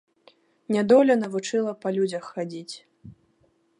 Нядоля 0.75 1.17
навучыла 1.23 1.71
па 1.83 1.93
людзях 1.99 2.23
хадзіць. 2.39 2.75